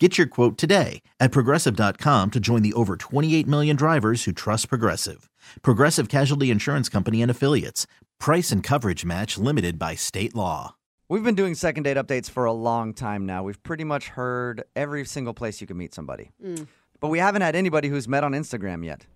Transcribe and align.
Get 0.00 0.18
your 0.18 0.26
quote 0.26 0.58
today 0.58 1.02
at 1.20 1.30
progressive.com 1.30 2.32
to 2.32 2.40
join 2.40 2.62
the 2.62 2.72
over 2.72 2.96
28 2.96 3.46
million 3.46 3.76
drivers 3.76 4.24
who 4.24 4.32
trust 4.32 4.68
Progressive. 4.68 5.30
Progressive 5.62 6.08
Casualty 6.08 6.50
Insurance 6.50 6.88
Company 6.88 7.22
and 7.22 7.30
Affiliates. 7.30 7.86
Price 8.18 8.50
and 8.50 8.60
coverage 8.60 9.04
match 9.04 9.38
limited 9.38 9.78
by 9.78 9.94
state 9.94 10.34
law. 10.34 10.74
We've 11.08 11.22
been 11.22 11.36
doing 11.36 11.54
second 11.54 11.84
date 11.84 11.96
updates 11.96 12.28
for 12.28 12.44
a 12.44 12.52
long 12.52 12.92
time 12.92 13.24
now. 13.24 13.44
We've 13.44 13.62
pretty 13.62 13.84
much 13.84 14.08
heard 14.08 14.64
every 14.74 15.04
single 15.04 15.32
place 15.32 15.60
you 15.60 15.66
can 15.68 15.76
meet 15.76 15.94
somebody. 15.94 16.32
Mm. 16.44 16.66
But 16.98 17.08
we 17.08 17.20
haven't 17.20 17.42
had 17.42 17.54
anybody 17.54 17.88
who's 17.88 18.08
met 18.08 18.24
on 18.24 18.32
Instagram 18.32 18.84
yet. 18.84 19.06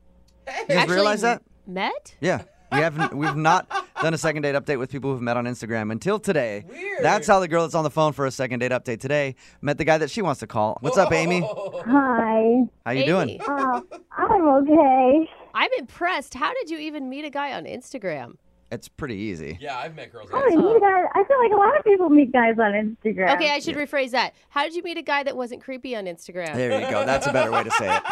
You 0.47 0.53
guys 0.69 0.77
Actually, 0.77 0.95
realize 0.95 1.23
that? 1.23 1.43
Met? 1.67 2.15
Yeah. 2.21 2.43
We 2.71 2.79
haven't 2.79 3.17
we've 3.17 3.35
not 3.35 3.67
done 4.03 4.15
a 4.15 4.19
second 4.19 4.43
date 4.43 4.55
update 4.55 4.79
with 4.79 4.91
people 4.91 5.13
who've 5.13 5.23
met 5.23 5.37
on 5.37 5.45
Instagram 5.47 5.91
until 5.93 6.19
today. 6.19 6.65
Weird. 6.69 7.03
That's 7.03 7.27
how 7.27 7.41
the 7.41 7.49
girl 7.49 7.63
that's 7.63 7.75
on 7.75 7.85
the 7.85 7.91
phone 7.91 8.13
for 8.13 8.27
a 8.27 8.31
second 8.31 8.61
date 8.61 8.71
update 8.73 9.01
today 9.01 9.35
met 9.61 9.79
the 9.79 9.85
guy 9.85 9.99
that 9.99 10.11
she 10.11 10.23
wants 10.23 10.41
to 10.41 10.47
call. 10.47 10.79
What's 10.81 10.99
up, 10.99 11.13
Amy? 11.13 11.41
Hi. 11.45 12.65
How 12.85 12.93
you 12.93 13.05
doing? 13.07 13.29
Amy, 13.31 13.41
Uh, 13.47 13.81
I'm 14.17 14.49
okay. 14.49 15.29
I'm 15.55 15.71
impressed. 15.79 16.35
How 16.35 16.53
did 16.55 16.71
you 16.71 16.79
even 16.79 17.09
meet 17.09 17.25
a 17.25 17.31
guy 17.31 17.53
on 17.53 17.65
Instagram? 17.65 18.35
It's 18.71 18.87
pretty 18.87 19.15
easy. 19.17 19.57
Yeah, 19.63 19.79
I've 19.79 19.97
met 19.97 20.13
girls. 20.13 20.31
How 20.31 20.41
Like 20.43 20.51
did 20.51 20.61
you 20.61 20.79
guys? 20.79 21.05
I 21.15 21.25
feel 21.25 21.39
like 21.43 21.53
a 21.53 21.57
lot 21.57 21.79
of 21.79 21.85
people 21.85 22.11
meet 22.11 22.33
guys 22.33 22.59
on 22.59 22.73
Instagram. 22.73 23.35
Okay, 23.37 23.51
I 23.51 23.61
should 23.61 23.77
rephrase 23.77 24.11
that. 24.11 24.35
How 24.51 24.63
did 24.65 24.75
you 24.75 24.83
meet 24.83 24.99
a 24.99 25.03
guy 25.03 25.23
that 25.23 25.35
wasn't 25.35 25.63
creepy 25.63 25.97
on 25.97 26.05
Instagram? 26.05 26.53
There 26.55 26.79
you 26.79 26.91
go. 26.91 27.07
That's 27.07 27.27
a 27.27 27.33
better 27.33 27.51
way 27.51 27.65
to 27.65 27.71
say 27.71 27.97
it. 27.97 28.03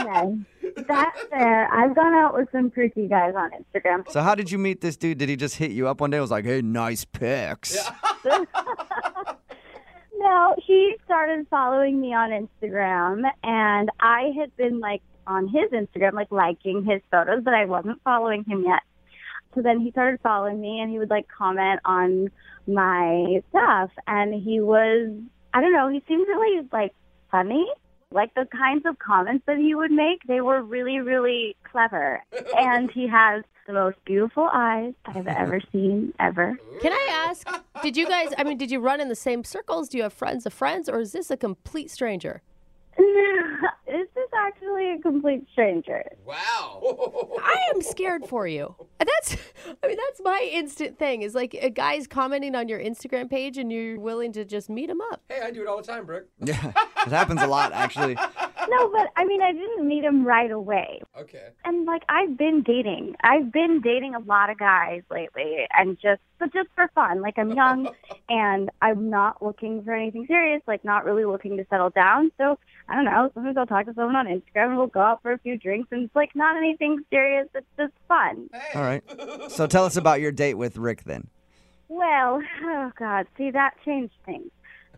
Okay. 0.00 0.36
That's 0.76 1.22
fair. 1.30 1.72
I've 1.72 1.94
gone 1.94 2.14
out 2.14 2.34
with 2.34 2.48
some 2.52 2.70
freaky 2.70 3.08
guys 3.08 3.34
on 3.36 3.50
Instagram. 3.52 4.10
So 4.10 4.20
how 4.20 4.34
did 4.34 4.50
you 4.50 4.58
meet 4.58 4.80
this 4.80 4.96
dude? 4.96 5.18
Did 5.18 5.28
he 5.28 5.36
just 5.36 5.56
hit 5.56 5.70
you 5.72 5.88
up 5.88 6.00
one 6.00 6.10
day? 6.10 6.18
and 6.18 6.22
was 6.22 6.30
like, 6.30 6.44
"Hey, 6.44 6.62
nice 6.62 7.04
pics." 7.04 7.76
No, 10.22 10.54
he 10.64 10.94
started 11.04 11.48
following 11.50 12.00
me 12.00 12.14
on 12.14 12.30
Instagram, 12.30 13.28
and 13.42 13.90
I 13.98 14.30
had 14.38 14.56
been 14.56 14.78
like 14.78 15.02
on 15.26 15.48
his 15.48 15.70
Instagram, 15.72 16.12
like 16.12 16.30
liking 16.30 16.84
his 16.84 17.00
photos, 17.10 17.42
but 17.42 17.54
I 17.54 17.64
wasn't 17.64 18.00
following 18.04 18.44
him 18.44 18.62
yet. 18.64 18.82
So 19.52 19.62
then 19.62 19.80
he 19.80 19.90
started 19.90 20.20
following 20.22 20.60
me, 20.60 20.78
and 20.78 20.92
he 20.92 21.00
would 21.00 21.10
like 21.10 21.26
comment 21.26 21.80
on 21.84 22.30
my 22.68 23.42
stuff, 23.50 23.90
and 24.06 24.32
he 24.32 24.60
was, 24.60 25.12
I 25.52 25.60
don't 25.60 25.72
know, 25.72 25.88
he 25.88 26.04
seemed 26.06 26.28
really 26.28 26.68
like 26.70 26.94
funny. 27.32 27.66
Like 28.12 28.34
the 28.34 28.46
kinds 28.46 28.84
of 28.86 28.98
comments 28.98 29.44
that 29.46 29.56
he 29.58 29.74
would 29.74 29.90
make, 29.90 30.22
they 30.26 30.40
were 30.40 30.62
really, 30.62 31.00
really 31.00 31.56
clever. 31.70 32.22
And 32.56 32.90
he 32.90 33.08
has 33.08 33.42
the 33.66 33.72
most 33.72 33.96
beautiful 34.04 34.48
eyes 34.52 34.92
I've 35.06 35.26
ever 35.26 35.60
seen, 35.72 36.12
ever. 36.18 36.58
Can 36.80 36.92
I 36.92 37.26
ask, 37.28 37.46
did 37.82 37.96
you 37.96 38.06
guys, 38.08 38.32
I 38.36 38.44
mean, 38.44 38.58
did 38.58 38.70
you 38.70 38.80
run 38.80 39.00
in 39.00 39.08
the 39.08 39.14
same 39.16 39.44
circles? 39.44 39.88
Do 39.88 39.96
you 39.96 40.02
have 40.02 40.12
friends 40.12 40.46
of 40.46 40.52
friends, 40.52 40.88
or 40.88 41.00
is 41.00 41.12
this 41.12 41.30
a 41.30 41.36
complete 41.36 41.90
stranger? 41.90 42.42
this 43.86 44.08
is 44.16 44.30
actually 44.34 44.92
a 44.92 44.98
complete 44.98 45.46
stranger. 45.52 46.04
Wow. 46.24 47.30
I 47.42 47.56
am 47.74 47.82
scared 47.82 48.26
for 48.26 48.46
you. 48.46 48.74
That's, 48.98 49.36
I 49.82 49.86
mean, 49.88 49.96
that's 49.96 50.20
my 50.22 50.48
instant 50.52 50.98
thing 50.98 51.22
is 51.22 51.34
like 51.34 51.54
a 51.54 51.70
guy's 51.70 52.06
commenting 52.06 52.54
on 52.54 52.68
your 52.68 52.80
Instagram 52.80 53.28
page 53.28 53.58
and 53.58 53.72
you're 53.72 53.98
willing 53.98 54.32
to 54.32 54.44
just 54.44 54.70
meet 54.70 54.88
him 54.90 55.00
up. 55.12 55.22
hey, 55.28 55.40
I 55.42 55.50
do 55.50 55.62
it 55.62 55.68
all 55.68 55.76
the 55.76 55.82
time, 55.82 56.06
Brooke. 56.06 56.26
Yeah, 56.44 56.72
it 57.06 57.10
happens 57.10 57.42
a 57.42 57.46
lot 57.46 57.72
actually. 57.72 58.16
No, 58.72 58.88
but 58.90 59.08
I 59.16 59.24
mean, 59.24 59.42
I 59.42 59.52
didn't 59.52 59.86
meet 59.86 60.04
him 60.04 60.24
right 60.26 60.50
away. 60.50 61.02
Okay. 61.18 61.48
And 61.64 61.86
like, 61.86 62.02
I've 62.08 62.36
been 62.36 62.62
dating. 62.62 63.16
I've 63.22 63.52
been 63.52 63.80
dating 63.80 64.14
a 64.14 64.18
lot 64.20 64.50
of 64.50 64.58
guys 64.58 65.02
lately, 65.10 65.66
and 65.76 65.98
just, 66.00 66.20
but 66.38 66.52
just 66.52 66.68
for 66.74 66.88
fun. 66.94 67.20
Like, 67.20 67.38
I'm 67.38 67.52
young, 67.52 67.90
and 68.28 68.70
I'm 68.80 69.10
not 69.10 69.42
looking 69.42 69.82
for 69.84 69.94
anything 69.94 70.26
serious. 70.26 70.62
Like, 70.66 70.84
not 70.84 71.04
really 71.04 71.24
looking 71.24 71.56
to 71.58 71.66
settle 71.70 71.90
down. 71.90 72.32
So 72.38 72.58
I 72.88 72.94
don't 72.94 73.04
know. 73.04 73.30
Sometimes 73.34 73.56
I'll 73.56 73.66
talk 73.66 73.86
to 73.86 73.94
someone 73.94 74.16
on 74.16 74.26
Instagram, 74.26 74.68
and 74.68 74.76
we'll 74.76 74.86
go 74.86 75.00
out 75.00 75.22
for 75.22 75.32
a 75.32 75.38
few 75.38 75.58
drinks, 75.58 75.88
and 75.92 76.04
it's 76.04 76.16
like 76.16 76.34
not 76.34 76.56
anything 76.56 77.04
serious. 77.10 77.48
It's 77.54 77.66
just 77.78 77.92
fun. 78.08 78.48
All 78.74 78.82
right. 78.82 79.02
So 79.48 79.66
tell 79.66 79.84
us 79.84 79.96
about 79.96 80.20
your 80.20 80.32
date 80.32 80.54
with 80.54 80.76
Rick 80.76 81.04
then. 81.04 81.28
Well, 81.88 82.40
oh 82.64 82.92
God, 82.98 83.26
see 83.36 83.50
that 83.50 83.74
changed 83.84 84.14
things. 84.24 84.50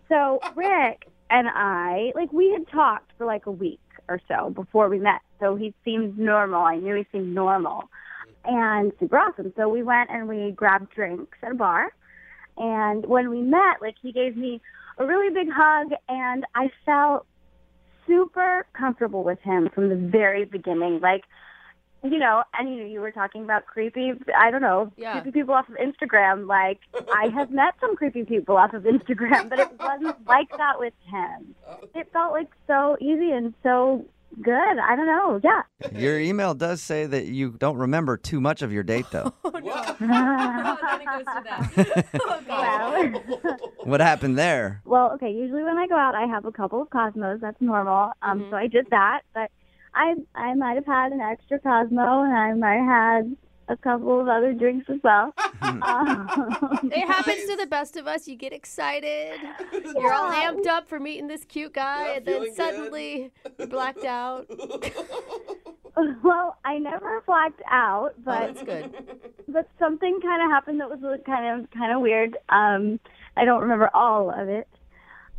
So 0.08 0.40
Rick 0.54 1.08
and 1.30 1.48
I, 1.48 2.12
like, 2.14 2.32
we 2.32 2.50
had 2.52 2.68
talked 2.68 3.12
for 3.18 3.26
like 3.26 3.46
a 3.46 3.50
week 3.50 3.80
or 4.08 4.20
so 4.28 4.50
before 4.50 4.88
we 4.88 4.98
met. 4.98 5.20
So 5.40 5.56
he 5.56 5.74
seemed 5.84 6.18
normal. 6.18 6.62
I 6.62 6.76
knew 6.76 6.94
he 6.94 7.06
seemed 7.12 7.34
normal 7.34 7.84
and 8.44 8.92
super 9.00 9.18
awesome. 9.18 9.52
So 9.56 9.68
we 9.68 9.82
went 9.82 10.10
and 10.10 10.28
we 10.28 10.52
grabbed 10.52 10.90
drinks 10.94 11.38
at 11.42 11.52
a 11.52 11.54
bar. 11.54 11.92
And 12.56 13.06
when 13.06 13.30
we 13.30 13.40
met, 13.40 13.80
like, 13.80 13.96
he 14.00 14.12
gave 14.12 14.36
me 14.36 14.60
a 14.98 15.04
really 15.04 15.32
big 15.34 15.48
hug, 15.52 15.92
and 16.08 16.44
I 16.54 16.70
felt 16.86 17.26
super 18.06 18.66
comfortable 18.78 19.24
with 19.24 19.40
him 19.40 19.70
from 19.74 19.88
the 19.88 19.96
very 19.96 20.44
beginning. 20.44 21.00
Like, 21.00 21.24
you 22.04 22.18
know, 22.18 22.42
and 22.58 22.68
you, 22.76 22.84
you 22.84 23.00
were 23.00 23.10
talking 23.10 23.42
about 23.44 23.66
creepy, 23.66 24.12
I 24.38 24.50
don't 24.50 24.60
know, 24.62 24.92
Yeah. 24.96 25.12
creepy 25.20 25.40
people 25.40 25.54
off 25.54 25.68
of 25.68 25.76
Instagram. 25.76 26.46
Like, 26.46 26.80
I 27.14 27.28
have 27.34 27.50
met 27.50 27.74
some 27.80 27.96
creepy 27.96 28.24
people 28.24 28.56
off 28.56 28.74
of 28.74 28.82
Instagram, 28.84 29.48
but 29.48 29.58
it 29.58 29.68
wasn't 29.80 30.24
like 30.26 30.50
that 30.56 30.78
with 30.78 30.92
him. 31.06 31.54
It 31.94 32.08
felt 32.12 32.32
like 32.32 32.48
so 32.66 32.96
easy 33.00 33.30
and 33.30 33.54
so 33.62 34.04
good. 34.42 34.52
I 34.78 34.96
don't 34.96 35.06
know. 35.06 35.40
Yeah. 35.42 35.62
Your 35.98 36.18
email 36.18 36.54
does 36.54 36.82
say 36.82 37.06
that 37.06 37.26
you 37.26 37.52
don't 37.52 37.76
remember 37.76 38.16
too 38.16 38.40
much 38.40 38.62
of 38.62 38.72
your 38.72 38.82
date 38.82 39.06
though. 39.10 39.32
well, 42.48 43.14
what 43.84 44.00
happened 44.00 44.36
there? 44.38 44.82
well, 44.84 45.12
okay. 45.14 45.30
Usually 45.30 45.62
when 45.62 45.78
I 45.78 45.86
go 45.86 45.96
out, 45.96 46.14
I 46.14 46.26
have 46.26 46.44
a 46.44 46.52
couple 46.52 46.82
of 46.82 46.90
Cosmos. 46.90 47.40
That's 47.40 47.60
normal. 47.60 48.12
Um, 48.22 48.46
so 48.50 48.56
I 48.56 48.66
did 48.66 48.88
that, 48.90 49.20
but 49.34 49.50
I 49.94 50.14
I 50.34 50.54
might 50.54 50.74
have 50.74 50.86
had 50.86 51.12
an 51.12 51.20
extra 51.20 51.58
Cosmo, 51.58 52.22
and 52.24 52.32
I 52.36 52.52
might 52.54 52.76
have 52.76 53.24
had 53.24 53.36
a 53.68 53.76
couple 53.78 54.20
of 54.20 54.28
other 54.28 54.52
drinks 54.52 54.90
as 54.90 54.98
well. 55.02 55.32
um, 55.62 56.28
It 56.92 57.06
happens 57.06 57.44
to 57.48 57.56
the 57.56 57.66
best 57.70 57.96
of 57.96 58.06
us. 58.06 58.28
You 58.28 58.36
get 58.36 58.52
excited. 58.52 59.40
You're 59.72 60.12
all 60.12 60.30
amped 60.30 60.66
up 60.66 60.86
for 60.86 61.00
meeting 61.00 61.28
this 61.28 61.44
cute 61.46 61.72
guy, 61.72 62.06
Yeah, 62.08 62.16
and 62.16 62.26
then 62.26 62.34
feeling 62.34 62.48
good. 62.50 62.56
suddenly 62.56 63.32
you're 63.58 63.68
blacked 63.68 64.04
out. 64.04 64.46
well, 66.22 66.56
I 66.64 66.78
never 66.78 67.22
blacked 67.26 67.62
out, 67.70 68.12
Oh, 68.18 68.22
but 68.24 68.54
that's 68.54 68.62
good. 68.62 68.94
but 69.48 69.68
something 69.78 70.18
kind 70.20 70.42
of 70.44 70.50
happened 70.50 70.80
that 70.80 70.90
was 70.90 71.20
kind 71.24 71.60
of 71.62 71.70
kind 71.70 71.92
of 71.94 72.00
weird. 72.00 72.36
Um, 72.48 73.00
I 73.36 73.44
don't 73.44 73.62
remember 73.62 73.90
all 73.94 74.30
of 74.30 74.48
it. 74.48 74.68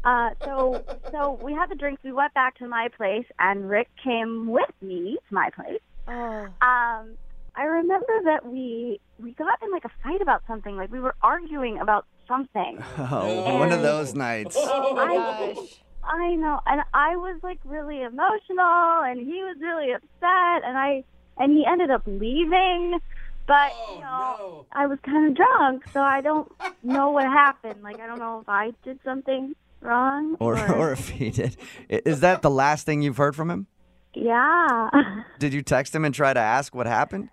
Uh, 0.05 0.29
so 0.43 0.83
so 1.11 1.39
we 1.41 1.51
had 1.53 1.69
the 1.69 1.75
drinks. 1.75 2.03
We 2.03 2.11
went 2.13 2.33
back 2.35 2.57
to 2.59 2.67
my 2.67 2.89
place, 2.95 3.25
and 3.39 3.67
Rick 3.69 3.89
came 4.03 4.47
with 4.47 4.69
me 4.81 5.17
to 5.27 5.33
my 5.33 5.49
place. 5.49 5.81
Oh, 6.07 6.45
Um, 6.61 7.17
I 7.57 7.63
remember 7.63 8.13
that 8.25 8.45
we 8.45 8.99
we 9.19 9.31
got 9.31 9.61
in 9.63 9.71
like 9.71 9.85
a 9.85 9.91
fight 10.03 10.21
about 10.21 10.43
something. 10.47 10.75
Like 10.77 10.91
we 10.91 10.99
were 10.99 11.15
arguing 11.23 11.79
about 11.79 12.05
something. 12.27 12.77
Oh, 12.99 13.57
one 13.59 13.71
of 13.71 13.81
those 13.81 14.13
nights. 14.13 14.55
oh 14.59 14.93
my 14.95 15.03
I- 15.03 15.53
gosh. 15.55 15.81
I 16.07 16.35
know, 16.35 16.59
and 16.67 16.81
I 16.93 17.15
was 17.15 17.39
like 17.41 17.57
really 17.65 18.03
emotional, 18.03 19.01
and 19.03 19.19
he 19.19 19.41
was 19.43 19.57
really 19.59 19.91
upset, 19.91 20.63
and 20.63 20.77
I 20.77 21.03
and 21.37 21.51
he 21.51 21.65
ended 21.65 21.89
up 21.89 22.03
leaving. 22.05 22.99
But 23.47 23.71
Oh, 23.73 23.95
you 23.95 24.01
know, 24.01 24.35
no. 24.39 24.65
I 24.71 24.85
was 24.85 24.99
kind 25.03 25.27
of 25.29 25.35
drunk, 25.35 25.83
so 25.93 25.99
I 26.01 26.21
don't 26.21 26.51
know 26.83 27.09
what 27.09 27.23
happened. 27.25 27.81
Like 27.81 27.99
I 27.99 28.05
don't 28.05 28.19
know 28.19 28.39
if 28.41 28.47
I 28.49 28.73
did 28.83 28.99
something 29.03 29.55
wrong 29.81 30.35
Or, 30.39 30.57
or 30.75 30.91
if 30.93 31.09
he 31.09 31.29
did. 31.29 31.57
Is 31.89 32.21
that 32.21 32.41
the 32.41 32.49
last 32.49 32.85
thing 32.85 33.01
you've 33.01 33.17
heard 33.17 33.35
from 33.35 33.49
him? 33.51 33.67
yeah. 34.13 34.89
Did 35.39 35.53
you 35.53 35.61
text 35.61 35.93
him 35.93 36.05
and 36.05 36.15
try 36.15 36.33
to 36.33 36.39
ask 36.39 36.73
what 36.73 36.87
happened? 36.87 37.29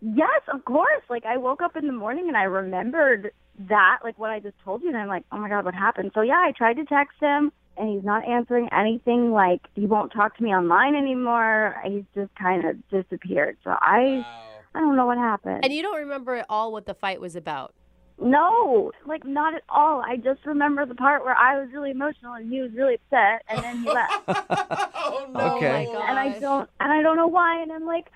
Yes, 0.00 0.42
of 0.52 0.64
course. 0.64 1.02
Like 1.08 1.24
I 1.24 1.36
woke 1.36 1.62
up 1.62 1.76
in 1.76 1.86
the 1.86 1.92
morning 1.92 2.26
and 2.28 2.36
I 2.36 2.42
remembered 2.42 3.30
that, 3.68 4.00
like 4.02 4.18
what 4.18 4.30
I 4.30 4.40
just 4.40 4.56
told 4.64 4.82
you, 4.82 4.88
and 4.88 4.96
I'm 4.98 5.06
like, 5.08 5.24
oh 5.32 5.38
my 5.38 5.48
god, 5.48 5.64
what 5.64 5.74
happened? 5.74 6.10
So 6.14 6.20
yeah, 6.22 6.34
I 6.44 6.52
tried 6.56 6.74
to 6.74 6.84
text 6.84 7.16
him, 7.20 7.52
and 7.76 7.88
he's 7.88 8.04
not 8.04 8.26
answering 8.28 8.68
anything. 8.72 9.30
Like 9.30 9.60
he 9.74 9.86
won't 9.86 10.12
talk 10.12 10.36
to 10.36 10.42
me 10.42 10.50
online 10.50 10.96
anymore. 10.96 11.76
He's 11.86 12.04
just 12.14 12.34
kind 12.34 12.64
of 12.66 12.76
disappeared. 12.90 13.56
So 13.64 13.70
I, 13.70 14.24
Wow. 14.24 14.40
I 14.74 14.80
don't 14.80 14.96
know 14.96 15.06
what 15.06 15.18
happened. 15.18 15.60
And 15.64 15.72
you 15.72 15.82
don't 15.82 16.00
remember 16.00 16.34
at 16.34 16.46
all 16.48 16.72
what 16.72 16.84
the 16.86 16.94
fight 16.94 17.20
was 17.20 17.36
about. 17.36 17.72
No, 18.20 18.92
like 19.06 19.24
not 19.24 19.54
at 19.54 19.62
all. 19.68 20.00
I 20.00 20.16
just 20.16 20.44
remember 20.46 20.86
the 20.86 20.94
part 20.94 21.24
where 21.24 21.34
I 21.36 21.58
was 21.60 21.68
really 21.72 21.90
emotional 21.90 22.34
and 22.34 22.50
he 22.52 22.60
was 22.60 22.72
really 22.72 22.94
upset, 22.94 23.42
and 23.48 23.62
then 23.62 23.78
he 23.82 23.90
left. 23.90 24.22
Oh 25.06 25.26
no. 25.30 25.56
Okay. 25.56 25.86
Oh 25.86 26.02
and 26.02 26.18
I 26.18 26.38
don't, 26.38 26.68
and 26.80 26.90
I 26.90 27.02
don't 27.02 27.16
know 27.16 27.26
why. 27.26 27.60
And 27.60 27.70
I'm 27.70 27.84
like, 27.84 28.10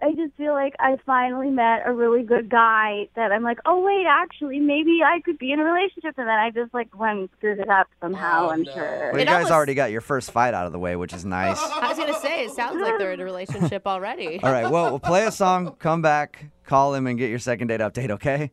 I 0.00 0.12
just 0.12 0.32
feel 0.36 0.52
like 0.52 0.74
I 0.78 0.96
finally 1.04 1.50
met 1.50 1.82
a 1.84 1.92
really 1.92 2.22
good 2.22 2.48
guy 2.48 3.08
that 3.16 3.32
I'm 3.32 3.42
like, 3.42 3.58
oh 3.66 3.84
wait, 3.84 4.06
actually, 4.08 4.60
maybe 4.60 5.00
I 5.04 5.20
could 5.24 5.36
be 5.38 5.50
in 5.50 5.58
a 5.58 5.64
relationship, 5.64 6.14
and 6.16 6.28
then 6.28 6.38
I 6.38 6.50
just 6.50 6.72
like 6.72 6.96
went 6.96 7.18
and 7.18 7.28
screwed 7.36 7.58
it 7.58 7.68
up 7.68 7.88
somehow. 8.00 8.46
Oh, 8.46 8.50
I'm 8.50 8.62
no. 8.62 8.72
sure. 8.72 9.08
Well, 9.10 9.14
you 9.16 9.22
It 9.22 9.24
guys 9.24 9.34
almost- 9.34 9.50
already 9.52 9.74
got 9.74 9.90
your 9.90 10.00
first 10.00 10.30
fight 10.30 10.54
out 10.54 10.66
of 10.66 10.72
the 10.72 10.78
way, 10.78 10.94
which 10.94 11.12
is 11.12 11.24
nice. 11.24 11.58
I 11.60 11.88
was 11.88 11.98
gonna 11.98 12.14
say 12.20 12.44
it 12.44 12.52
sounds 12.52 12.80
like 12.80 12.98
they're 12.98 13.12
in 13.12 13.20
a 13.20 13.24
relationship 13.24 13.84
already. 13.86 14.38
All 14.40 14.52
right, 14.52 14.70
well, 14.70 14.90
we'll 14.90 15.00
play 15.00 15.26
a 15.26 15.32
song, 15.32 15.74
come 15.80 16.00
back, 16.02 16.46
call 16.64 16.94
him, 16.94 17.08
and 17.08 17.18
get 17.18 17.30
your 17.30 17.40
second 17.40 17.66
date 17.66 17.80
update, 17.80 18.10
okay? 18.12 18.52